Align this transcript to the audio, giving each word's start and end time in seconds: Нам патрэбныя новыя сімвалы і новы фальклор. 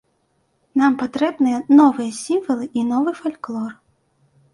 Нам 0.81 0.95
патрэбныя 1.01 1.57
новыя 1.79 2.15
сімвалы 2.21 2.65
і 2.81 2.87
новы 2.93 3.11
фальклор. 3.21 3.71